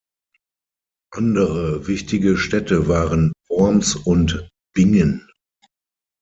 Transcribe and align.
Andere 1.13 1.85
wichtige 1.87 2.35
Städte 2.35 2.87
waren 2.87 3.33
Worms 3.47 3.93
und 3.95 4.49
Bingen. 4.73 5.29